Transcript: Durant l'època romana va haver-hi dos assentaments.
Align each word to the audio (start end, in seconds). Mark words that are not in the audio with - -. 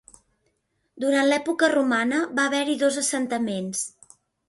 Durant 1.03 1.27
l'època 1.27 1.71
romana 1.75 2.25
va 2.41 2.49
haver-hi 2.49 2.81
dos 2.85 3.01
assentaments. 3.07 3.89